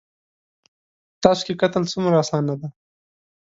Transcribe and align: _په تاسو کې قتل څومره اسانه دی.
_په 1.15 1.19
تاسو 1.23 1.41
کې 1.47 1.59
قتل 1.61 1.83
څومره 1.91 2.15
اسانه 2.23 2.53
دی. 2.59 2.69